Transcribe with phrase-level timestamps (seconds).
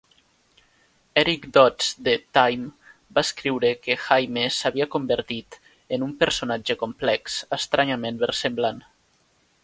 [1.21, 2.65] Eric Dodds de "Time"
[3.17, 5.59] va escriure que Jaime s'havia convertit
[5.97, 8.81] en "un personatge complex, estranyament versemblant".